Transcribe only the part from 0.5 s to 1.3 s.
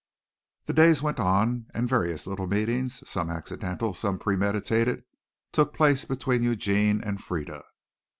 The days went